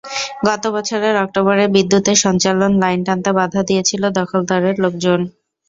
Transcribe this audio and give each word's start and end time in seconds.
গত 0.47 0.63
বছরের 0.75 1.15
অক্টোবরে 1.23 1.65
বিদ্যুতের 1.75 2.17
সঞ্চালন 2.25 2.71
লাইন 2.81 2.99
টানতে 3.07 3.31
বাধা 3.39 3.61
দিয়েছিল 3.69 4.03
দখলদারের 4.19 4.75
লোকজন। 4.83 5.19